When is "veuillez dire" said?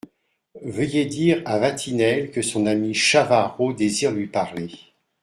0.63-1.43